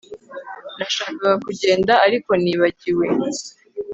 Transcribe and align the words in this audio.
Nashakaga 0.77 1.31
kugenda 1.45 1.93
ariko 2.07 2.31
nibagiwe 2.43 3.05